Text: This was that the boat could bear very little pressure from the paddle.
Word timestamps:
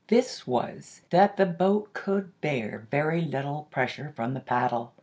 This 0.07 0.47
was 0.47 1.01
that 1.11 1.37
the 1.37 1.45
boat 1.45 1.93
could 1.93 2.31
bear 2.41 2.87
very 2.89 3.21
little 3.21 3.67
pressure 3.69 4.11
from 4.15 4.33
the 4.33 4.39
paddle. 4.39 4.93